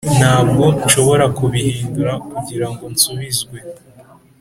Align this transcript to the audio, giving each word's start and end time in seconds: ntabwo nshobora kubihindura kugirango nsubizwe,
ntabwo 0.17 0.63
nshobora 0.83 1.25
kubihindura 1.37 2.13
kugirango 2.31 2.83
nsubizwe, 2.93 3.57